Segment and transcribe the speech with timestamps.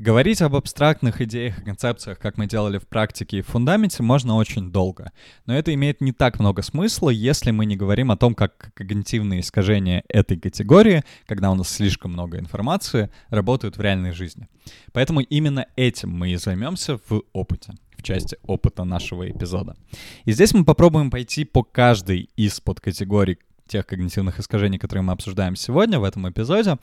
[0.00, 4.36] Говорить об абстрактных идеях и концепциях, как мы делали в практике и в фундаменте, можно
[4.36, 5.12] очень долго.
[5.44, 9.40] Но это имеет не так много смысла, если мы не говорим о том, как когнитивные
[9.40, 14.48] искажения этой категории, когда у нас слишком много информации, работают в реальной жизни.
[14.94, 19.76] Поэтому именно этим мы и займемся в опыте в части опыта нашего эпизода.
[20.24, 23.36] И здесь мы попробуем пойти по каждой из подкатегорий
[23.66, 26.78] тех когнитивных искажений, которые мы обсуждаем сегодня в этом эпизоде,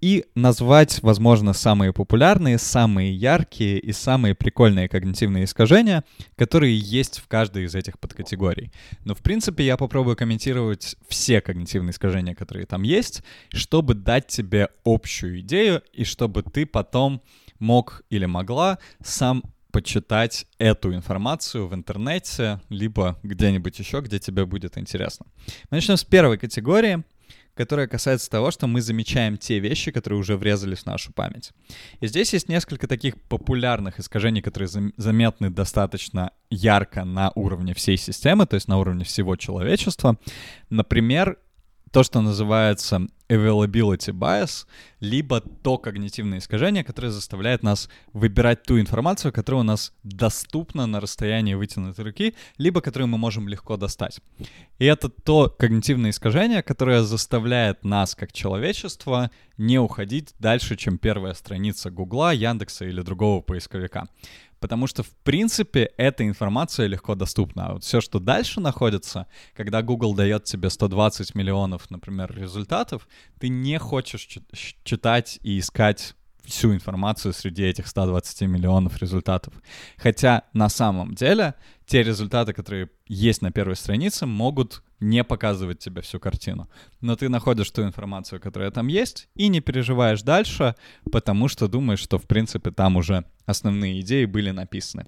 [0.00, 6.04] и назвать, возможно, самые популярные, самые яркие и самые прикольные когнитивные искажения,
[6.36, 8.72] которые есть в каждой из этих подкатегорий.
[9.04, 14.68] Но, в принципе, я попробую комментировать все когнитивные искажения, которые там есть, чтобы дать тебе
[14.84, 17.20] общую идею и чтобы ты потом
[17.58, 19.42] мог или могла сам
[19.72, 25.26] почитать эту информацию в интернете, либо где-нибудь еще, где тебе будет интересно.
[25.70, 27.04] Мы начнем с первой категории—
[27.58, 31.50] которая касается того, что мы замечаем те вещи, которые уже врезались в нашу память.
[31.98, 38.46] И здесь есть несколько таких популярных искажений, которые заметны достаточно ярко на уровне всей системы,
[38.46, 40.18] то есть на уровне всего человечества.
[40.70, 41.36] Например,
[41.90, 44.66] то, что называется availability bias,
[45.00, 51.00] либо то когнитивное искажение, которое заставляет нас выбирать ту информацию, которая у нас доступна на
[51.00, 54.20] расстоянии вытянутой руки, либо которую мы можем легко достать.
[54.78, 61.34] И это то когнитивное искажение, которое заставляет нас, как человечество, не уходить дальше, чем первая
[61.34, 64.06] страница Гугла, Яндекса или другого поисковика
[64.60, 67.66] потому что, в принципе, эта информация легко доступна.
[67.66, 73.48] А вот все, что дальше находится, когда Google дает тебе 120 миллионов, например, результатов, ты
[73.48, 74.28] не хочешь
[74.84, 76.14] читать и искать
[76.48, 79.52] всю информацию среди этих 120 миллионов результатов.
[79.96, 81.54] Хотя на самом деле
[81.86, 86.68] те результаты, которые есть на первой странице, могут не показывать тебе всю картину.
[87.00, 90.74] Но ты находишь ту информацию, которая там есть, и не переживаешь дальше,
[91.12, 95.06] потому что думаешь, что в принципе там уже основные идеи были написаны.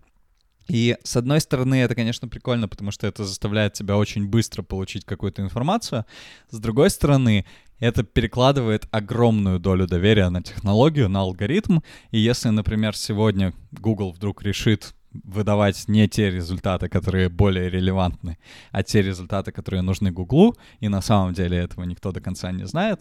[0.69, 5.05] И с одной стороны, это, конечно, прикольно, потому что это заставляет тебя очень быстро получить
[5.05, 6.05] какую-то информацию.
[6.51, 7.45] С другой стороны,
[7.81, 11.81] это перекладывает огромную долю доверия на технологию, на алгоритм.
[12.11, 18.39] И если, например, сегодня Google вдруг решит выдавать не те результаты, которые более релевантны,
[18.71, 22.65] а те результаты, которые нужны Гуглу, и на самом деле этого никто до конца не
[22.65, 23.01] знает,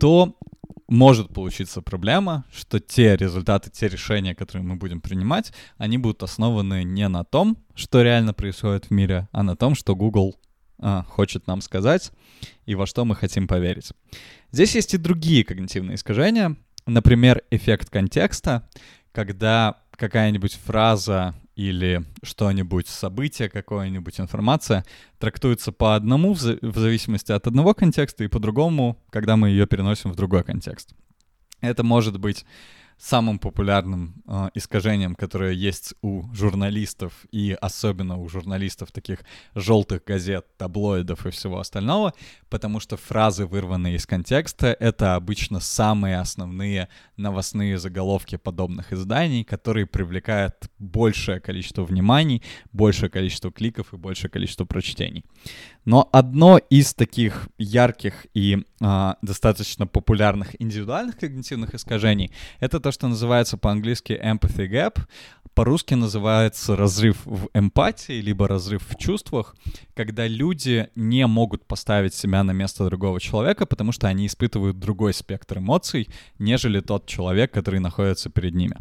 [0.00, 0.34] то
[0.88, 6.84] может получиться проблема, что те результаты, те решения, которые мы будем принимать, они будут основаны
[6.84, 10.36] не на том, что реально происходит в мире, а на том, что Google
[10.82, 12.12] а, хочет нам сказать
[12.66, 13.92] и во что мы хотим поверить.
[14.50, 16.56] Здесь есть и другие когнитивные искажения,
[16.86, 18.68] например, эффект контекста,
[19.12, 24.84] когда какая-нибудь фраза или что-нибудь, событие, какая-нибудь информация
[25.18, 29.66] трактуется по одному в, за- в зависимости от одного контекста и по-другому, когда мы ее
[29.66, 30.94] переносим в другой контекст.
[31.60, 32.44] Это может быть
[33.02, 39.24] самым популярным э, искажением, которое есть у журналистов и особенно у журналистов таких
[39.56, 42.14] желтых газет, таблоидов и всего остального,
[42.48, 49.86] потому что фразы, вырванные из контекста, это обычно самые основные новостные заголовки подобных изданий, которые
[49.86, 52.40] привлекают большее количество вниманий,
[52.72, 55.24] большее количество кликов и большее количество прочтений.
[55.84, 63.08] Но одно из таких ярких и э, достаточно популярных индивидуальных когнитивных искажений— это то, что
[63.08, 65.00] называется по-английски empathy gap,
[65.54, 69.54] по-русски называется разрыв в эмпатии, либо разрыв в чувствах,
[69.94, 75.12] когда люди не могут поставить себя на место другого человека, потому что они испытывают другой
[75.12, 76.08] спектр эмоций,
[76.38, 78.76] нежели тот человек, который находится перед ними.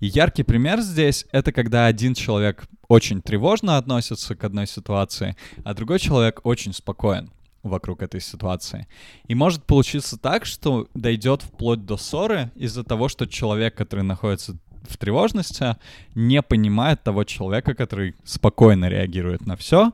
[0.00, 5.74] И яркий пример здесь— это когда один человек очень тревожно относится к одной ситуации, а
[5.74, 7.30] другой человек очень спокоен
[7.62, 8.86] вокруг этой ситуации.
[9.26, 14.56] И может получиться так, что дойдет вплоть до ссоры из-за того, что человек, который находится
[14.90, 15.76] в тревожности,
[16.14, 19.92] не понимает того человека, который спокойно реагирует на все.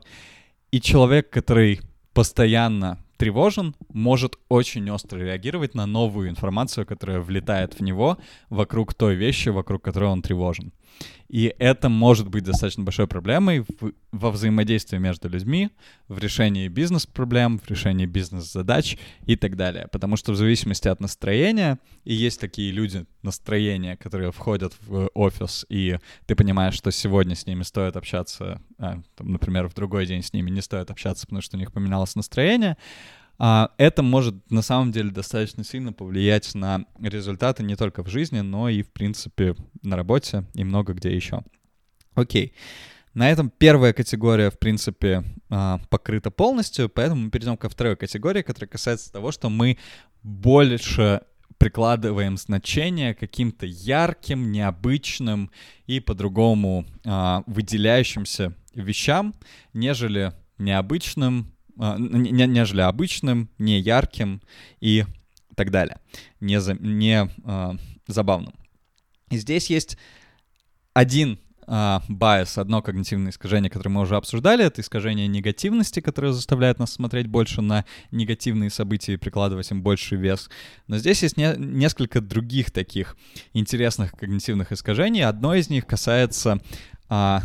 [0.71, 1.81] И человек, который
[2.13, 8.17] постоянно тревожен, может очень остро реагировать на новую информацию, которая влетает в него
[8.49, 10.73] вокруг той вещи, вокруг которой он тревожен.
[11.29, 15.71] И это может быть достаточно большой проблемой в, во взаимодействии между людьми,
[16.07, 19.87] в решении бизнес-проблем, в решении бизнес-задач и так далее.
[19.91, 25.65] Потому что в зависимости от настроения, и есть такие люди настроения, которые входят в офис,
[25.69, 25.97] и
[26.27, 30.33] ты понимаешь, что сегодня с ними стоит общаться, а, там, например, в другой день с
[30.33, 32.77] ними не стоит общаться, потому что у них поменялось настроение,
[33.39, 38.69] это может на самом деле достаточно сильно повлиять на результаты не только в жизни, но
[38.69, 41.43] и, в принципе, на работе и много где еще.
[42.15, 42.53] Окей.
[43.13, 48.41] На этом первая категория, в принципе, а, покрыта полностью, поэтому мы перейдем ко второй категории,
[48.41, 49.77] которая касается того, что мы
[50.23, 51.21] больше
[51.59, 55.51] прикладываем значение каким-то ярким, необычным
[55.85, 59.35] и по-другому а, выделяющимся вещам,
[59.73, 64.41] нежели необычным, а, не, нежели обычным, не ярким
[64.79, 65.05] и
[65.55, 65.99] так далее,
[66.39, 67.75] не, за, не а,
[68.07, 68.53] забавным.
[69.29, 69.97] И здесь есть
[70.93, 76.91] один байс, одно когнитивное искажение, которое мы уже обсуждали, это искажение негативности, которое заставляет нас
[76.91, 80.49] смотреть больше на негативные события и прикладывать им больше вес.
[80.87, 83.15] Но здесь есть не, несколько других таких
[83.53, 85.23] интересных когнитивных искажений.
[85.23, 86.59] Одно из них касается
[87.07, 87.41] а,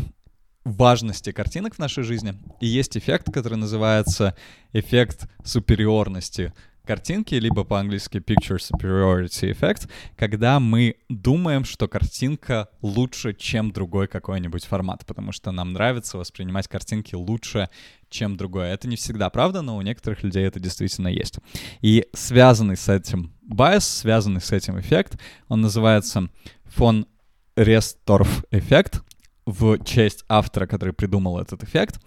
[0.69, 2.35] важности картинок в нашей жизни.
[2.61, 4.37] И есть эффект, который называется
[4.73, 6.53] эффект супериорности
[6.89, 14.65] картинки, либо по-английски Picture Superiority Effect, когда мы думаем, что картинка лучше, чем другой какой-нибудь
[14.65, 17.69] формат, потому что нам нравится воспринимать картинки лучше,
[18.09, 18.73] чем другое.
[18.73, 21.39] Это не всегда правда, но у некоторых людей это действительно есть.
[21.83, 25.19] И связанный с этим bias, связанный с этим эффект,
[25.49, 26.29] он называется
[26.65, 27.07] фон
[27.55, 29.03] Ресторф эффект
[29.49, 31.99] в честь автора, который придумал этот эффект.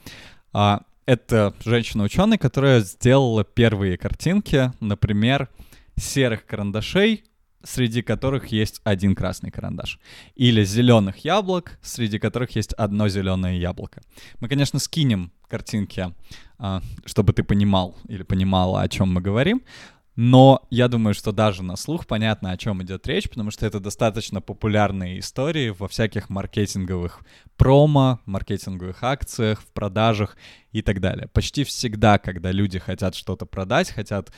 [0.54, 5.50] А, это женщина-ученый, которая сделала первые картинки, например,
[5.96, 7.24] серых карандашей,
[7.64, 10.00] среди которых есть один красный карандаш.
[10.36, 14.04] Или зеленых яблок, среди которых есть одно зеленое яблоко.
[14.40, 16.14] Мы, конечно, скинем картинки,
[16.60, 19.64] а, чтобы ты понимал или понимала, о чем мы говорим.
[20.16, 23.80] Но я думаю, что даже на слух понятно, о чем идет речь, потому что это
[23.80, 27.22] достаточно популярные истории во всяких маркетинговых
[27.56, 30.36] промо, маркетинговых акциях, в продажах
[30.74, 31.28] и так далее.
[31.30, 34.32] Почти всегда, когда люди хотят что-то продать, хотят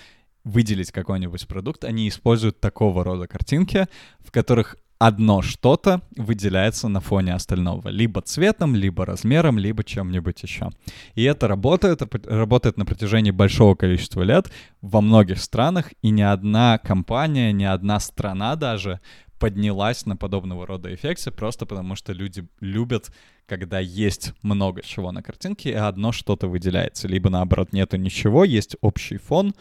[0.44, 3.88] выделить какой-нибудь продукт, они используют такого рода картинки,
[4.20, 4.76] в которых
[5.08, 7.90] одно что-то выделяется на фоне остального.
[7.90, 10.70] Либо цветом, либо размером, либо чем-нибудь еще.
[11.16, 14.50] И это работает, работает на протяжении большого количества лет
[14.82, 19.02] во многих странах, и ни одна компания, ни одна страна даже
[19.40, 23.12] поднялась на подобного рода эффекте, просто потому что люди любят,
[23.46, 27.10] когда есть много чего на картинке, и одно что-то выделяется.
[27.10, 29.54] Либо наоборот нету ничего, есть общий фон,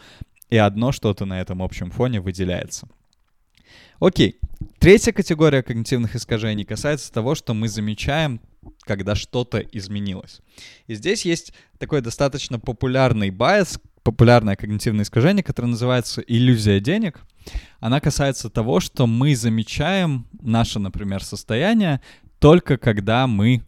[0.49, 2.87] и одно что-то на этом общем фоне выделяется.
[3.99, 4.39] Окей.
[4.79, 8.41] Третья категория когнитивных искажений касается того, что мы замечаем,
[8.81, 10.41] когда что-то изменилось.
[10.87, 17.21] И здесь есть такой достаточно популярный байс, популярное когнитивное искажение, которое называется иллюзия денег.
[17.79, 22.01] Она касается того, что мы замечаем наше, например, состояние
[22.39, 23.63] только когда мы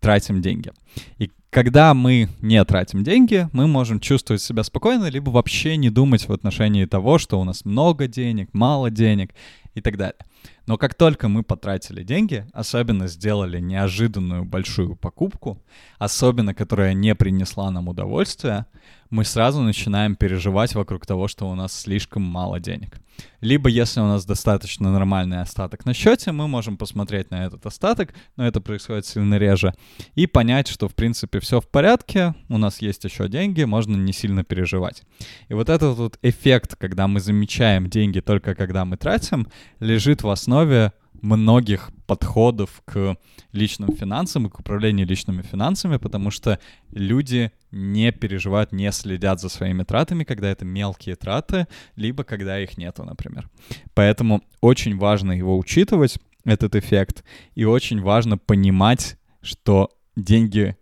[0.00, 0.72] тратим деньги.
[1.18, 6.26] И когда мы не тратим деньги, мы можем чувствовать себя спокойно, либо вообще не думать
[6.26, 9.34] в отношении того, что у нас много денег, мало денег
[9.74, 10.24] и так далее.
[10.66, 15.60] Но как только мы потратили деньги, особенно сделали неожиданную большую покупку,
[15.98, 18.66] особенно которая не принесла нам удовольствия,
[19.10, 22.98] мы сразу начинаем переживать вокруг того, что у нас слишком мало денег.
[23.40, 28.14] Либо, если у нас достаточно нормальный остаток на счете, мы можем посмотреть на этот остаток,
[28.36, 29.74] но это происходит сильно реже,
[30.14, 34.12] и понять, что, в принципе, все в порядке, у нас есть еще деньги, можно не
[34.12, 35.02] сильно переживать.
[35.48, 39.48] И вот этот вот эффект, когда мы замечаем деньги только когда мы тратим,
[39.80, 43.16] лежит в основе многих подходов к
[43.52, 46.58] личным финансам и к управлению личными финансами, потому что
[46.90, 51.66] люди не переживают, не следят за своими тратами, когда это мелкие траты,
[51.96, 53.50] либо когда их нету, например.
[53.94, 57.24] Поэтому очень важно его учитывать, этот эффект,
[57.54, 60.76] и очень важно понимать, что деньги,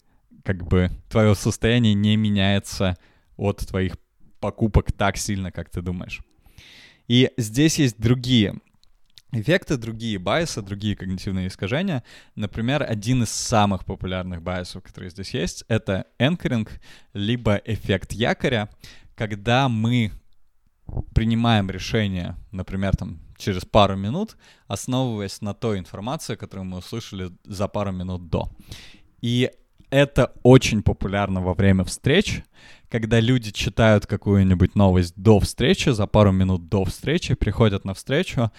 [0.51, 2.97] как бы, твое состояние не меняется
[3.37, 3.93] от твоих
[4.41, 6.23] покупок так сильно, как ты думаешь.
[7.07, 8.59] И здесь есть другие
[9.31, 12.03] эффекты, другие байсы, другие когнитивные искажения.
[12.35, 16.81] Например, один из самых популярных байсов, которые здесь есть, это энкеринг,
[17.13, 18.69] либо эффект якоря,
[19.15, 20.11] когда мы
[21.15, 27.69] принимаем решение, например, там, через пару минут, основываясь на той информации, которую мы услышали за
[27.69, 28.51] пару минут до.
[29.21, 29.51] И
[29.91, 32.43] это очень популярно во время встреч,
[32.89, 38.51] когда люди читают какую-нибудь новость до встречи, за пару минут до встречи, приходят на встречу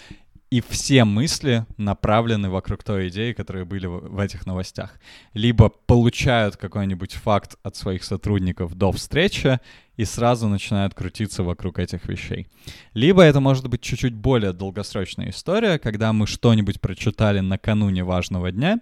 [0.51, 4.99] и все мысли направлены вокруг той идеи, которые были в, этих новостях.
[5.33, 9.59] Либо получают какой-нибудь факт от своих сотрудников до встречи
[10.01, 12.47] и сразу начинают крутиться вокруг этих вещей.
[12.95, 18.79] Либо это может быть чуть-чуть более долгосрочная история, когда мы что-нибудь прочитали накануне важного дня,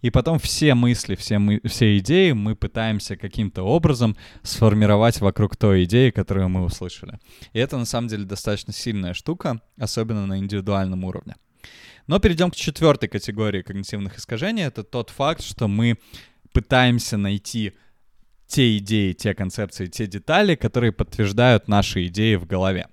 [0.00, 5.82] и потом все мысли, все, мы, все идеи мы пытаемся каким-то образом сформировать вокруг той
[5.86, 7.18] идеи, которую мы услышали.
[7.52, 11.34] И это на самом деле достаточно сильная штука, особенно на индивидуальном уровне.
[12.06, 14.62] Но перейдем к четвертой категории когнитивных искажений.
[14.62, 15.98] Это тот факт, что мы
[16.52, 17.72] пытаемся найти
[18.50, 22.88] те идеи, те концепции, те детали, которые подтверждают наши идеи в голове.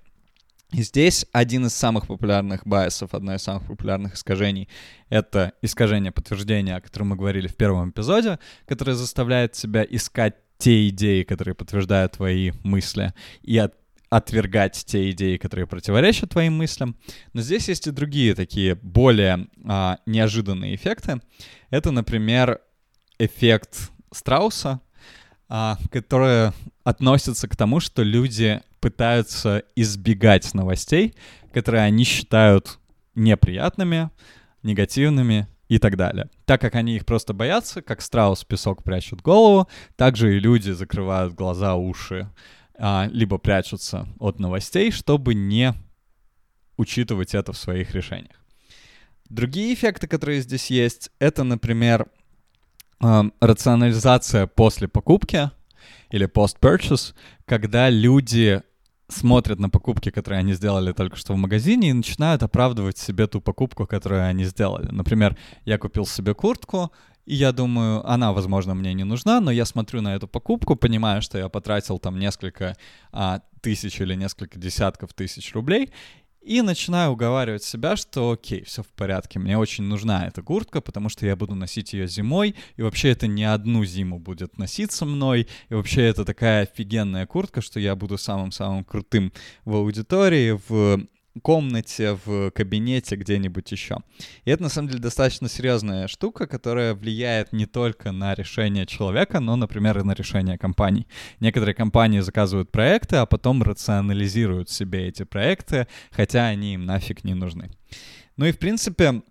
[0.72, 4.68] И здесь один из самых популярных байсов, одно из самых популярных искажений—
[5.08, 10.88] это искажение подтверждения, о котором мы говорили в первом эпизоде, которое заставляет тебя искать те
[10.90, 13.74] идеи, которые подтверждают твои мысли, и от,
[14.10, 16.96] отвергать те идеи, которые противоречат твоим мыслям.
[17.32, 21.20] Но здесь есть и другие такие более а, неожиданные эффекты.
[21.70, 22.60] Это, например,
[23.18, 24.80] эффект Страуса,
[25.48, 26.52] а, который
[26.84, 31.14] относится к тому, что люди пытаются избегать новостей,
[31.52, 32.78] которые они считают
[33.14, 34.10] неприятными,
[34.62, 36.28] негативными и так далее.
[36.44, 41.34] Так как они их просто боятся, как страус песок прячет голову, также и люди закрывают
[41.34, 42.30] глаза, уши,
[42.78, 45.74] а, либо прячутся от новостей, чтобы не
[46.76, 48.36] учитывать это в своих решениях.
[49.28, 52.06] Другие эффекты, которые здесь есть, это, например,
[53.02, 55.50] э, рационализация после покупки
[56.10, 57.14] или post-purchase,
[57.44, 58.62] когда люди
[59.08, 63.40] смотрят на покупки, которые они сделали только что в магазине, и начинают оправдывать себе ту
[63.40, 64.88] покупку, которую они сделали.
[64.90, 66.92] Например, я купил себе куртку,
[67.24, 71.22] и я думаю, она, возможно, мне не нужна, но я смотрю на эту покупку, понимаю,
[71.22, 72.76] что я потратил там несколько
[73.12, 75.90] а, тысяч или несколько десятков тысяч рублей,
[76.48, 81.10] и начинаю уговаривать себя, что окей, все в порядке, мне очень нужна эта куртка, потому
[81.10, 85.46] что я буду носить ее зимой, и вообще это не одну зиму будет носиться мной,
[85.68, 89.30] и вообще это такая офигенная куртка, что я буду самым-самым крутым
[89.66, 91.06] в аудитории, в
[91.40, 93.98] комнате, в кабинете, где-нибудь еще.
[94.44, 99.40] И это, на самом деле, достаточно серьезная штука, которая влияет не только на решение человека,
[99.40, 101.06] но, например, и на решение компаний.
[101.40, 107.34] Некоторые компании заказывают проекты, а потом рационализируют себе эти проекты, хотя они им нафиг не
[107.34, 107.70] нужны.
[108.36, 109.22] Ну и, в принципе,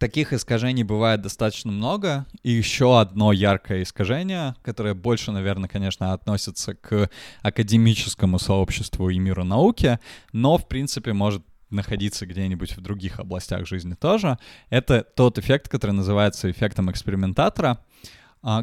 [0.00, 2.26] таких искажений бывает достаточно много.
[2.42, 7.08] И еще одно яркое искажение, которое больше, наверное, конечно, относится к
[7.42, 10.00] академическому сообществу и миру науки,
[10.32, 14.38] но, в принципе, может находиться где-нибудь в других областях жизни тоже.
[14.70, 17.70] Это тот эффект, который называется эффектом экспериментатора.
[17.70, 17.84] А,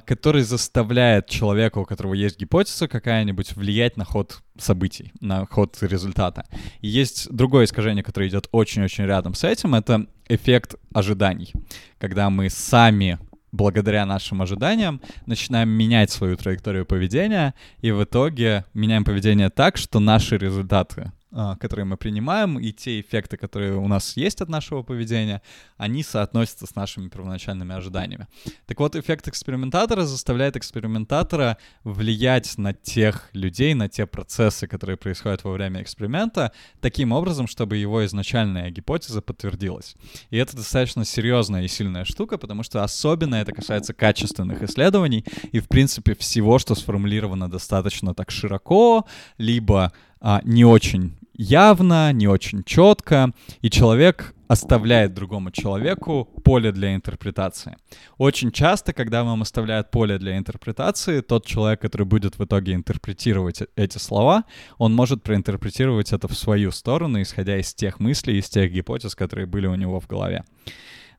[0.05, 6.45] который заставляет человека, у которого есть гипотеза какая-нибудь, влиять на ход событий, на ход результата.
[6.81, 11.53] И есть другое искажение, которое идет очень-очень рядом с этим, это эффект ожиданий.
[11.99, 13.19] Когда мы сами
[13.51, 19.99] благодаря нашим ожиданиям начинаем менять свою траекторию поведения, и в итоге меняем поведение так, что
[19.99, 21.16] наши результаты а,
[21.59, 25.41] которые мы принимаем, и те эффекты, которые у нас есть от нашего поведения,
[25.77, 28.27] они соотносятся с нашими первоначальными ожиданиями.
[28.65, 35.43] Так вот, эффект экспериментатора заставляет экспериментатора влиять на тех людей, на те процессы, которые происходят
[35.43, 36.51] во время эксперимента,
[36.81, 39.95] таким образом, чтобы его изначальная гипотеза подтвердилась.
[40.31, 45.59] И это достаточно серьезная и сильная штука, потому что особенно это касается качественных исследований и,
[45.59, 49.05] в принципе, всего, что сформулировано достаточно так широко,
[49.37, 56.95] либо а, не очень явно, не очень четко, и человек оставляет другому человеку поле для
[56.95, 57.75] интерпретации.
[58.17, 63.61] Очень часто, когда вам оставляют поле для интерпретации, тот человек, который будет в итоге интерпретировать
[63.75, 64.45] эти слова,
[64.77, 69.47] он может проинтерпретировать это в свою сторону, исходя из тех мыслей, из тех гипотез, которые
[69.47, 70.43] были у него в голове.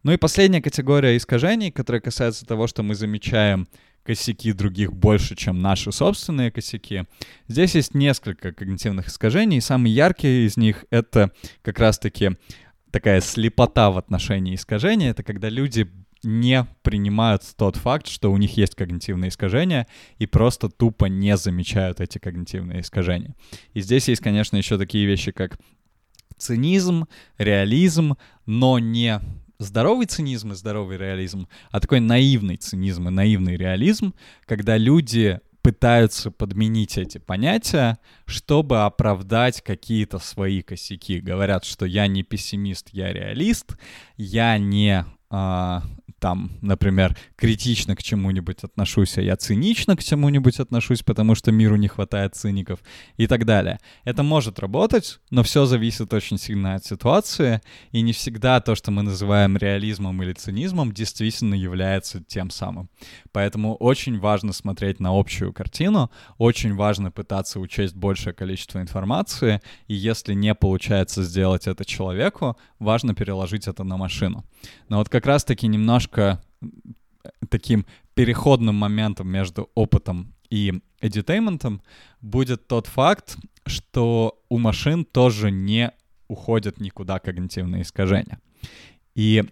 [0.05, 3.69] Ну и последняя категория искажений, которая касается того, что мы замечаем
[4.09, 7.05] косяки других больше, чем наши собственные косяки.
[7.47, 12.31] Здесь есть несколько когнитивных искажений, самый яркий из них— это как раз-таки
[12.91, 15.11] такая слепота в отношении искажения.
[15.11, 15.91] Это когда люди
[16.23, 19.87] не принимают тот факт, что у них есть когнитивные искажения,
[20.17, 23.35] и просто тупо не замечают эти когнитивные искажения.
[23.75, 25.59] И здесь есть, конечно, еще такие вещи, как
[26.39, 29.21] цинизм, реализм, но не
[29.59, 34.15] здоровый цинизм и здоровый реализм, а такой наивный цинизм и наивный реализм,
[34.47, 41.21] когда люди пытаются подменить эти понятия, чтобы оправдать какие-то свои косяки.
[41.21, 43.77] Говорят, что я не пессимист, я реалист,
[44.17, 45.83] я не а,
[46.19, 51.77] там, например, критично к чему-нибудь отношусь, а я цинично к чему-нибудь отношусь, потому что миру
[51.77, 52.81] не хватает циников
[53.17, 53.79] и так далее.
[54.05, 57.61] Это может работать, но все зависит очень сильно от ситуации,
[57.93, 62.89] и не всегда то, что мы называем реализмом или цинизмом, действительно является тем самым.
[63.33, 69.95] Поэтому очень важно смотреть на общую картину, очень важно пытаться учесть большее количество информации, и
[69.95, 74.45] если не получается сделать это человеку, важно переложить это на машину.
[74.89, 76.43] Но вот как раз-таки немножко
[77.49, 81.81] таким переходным моментом между опытом и edutainment
[82.21, 83.37] будет тот факт,
[83.67, 85.93] что у машин тоже не
[86.27, 88.41] уходят никуда когнитивные искажения.
[89.15, 89.45] И,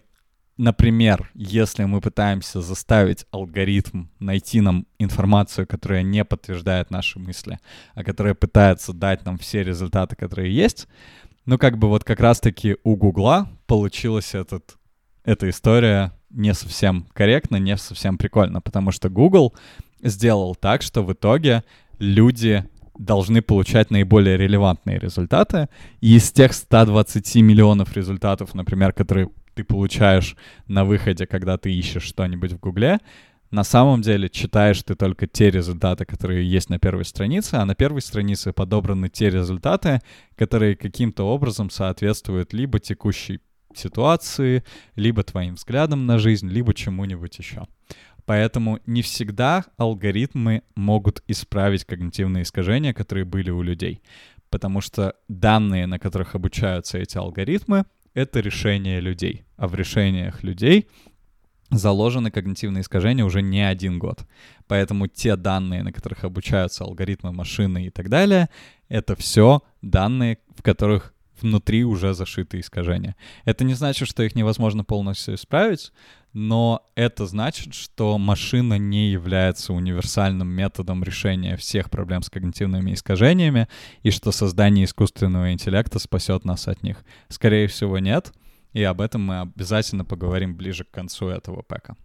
[0.57, 7.59] например, если мы пытаемся заставить алгоритм найти нам информацию, которая не подтверждает наши мысли,
[7.93, 10.87] а которая пытается дать нам все результаты, которые есть,
[11.47, 14.77] Ну, как бы вот как раз-таки у Гугла получилась этот,
[15.27, 19.53] эта история не совсем корректно, не совсем прикольно, потому что Google
[20.01, 21.63] сделал так, что в итоге
[21.99, 22.63] люди
[22.97, 25.67] должны получать наиболее релевантные результаты.
[25.99, 32.03] И из тех 120 миллионов результатов, например, которые ты получаешь на выходе, когда ты ищешь
[32.03, 32.99] что-нибудь в Гугле,
[33.51, 37.75] на самом деле читаешь ты только те результаты, которые есть на первой странице, а на
[37.75, 39.99] первой странице подобраны те результаты,
[40.37, 43.41] которые каким-то образом соответствуют либо текущей
[43.77, 44.63] ситуации,
[44.95, 47.67] либо твоим взглядам на жизнь, либо чему-нибудь еще.
[48.25, 54.01] Поэтому не всегда алгоритмы могут исправить когнитивные искажения, которые были у людей.
[54.49, 59.45] Потому что данные, на которых обучаются эти алгоритмы, это решения людей.
[59.55, 60.89] А в решениях людей
[61.69, 64.25] заложены когнитивные искажения уже не один год.
[64.67, 68.49] Поэтому те данные, на которых обучаются алгоритмы машины и так далее,
[68.89, 73.15] это все данные, в которых внутри уже зашиты искажения.
[73.45, 75.91] Это не значит, что их невозможно полностью исправить,
[76.33, 83.67] но это значит, что машина не является универсальным методом решения всех проблем с когнитивными искажениями,
[84.03, 87.03] и что создание искусственного интеллекта спасет нас от них.
[87.29, 88.33] Скорее всего, нет,
[88.73, 91.95] и об этом мы обязательно поговорим ближе к концу этого пэка.